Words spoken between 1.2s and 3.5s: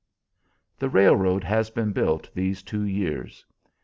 has been built these two years.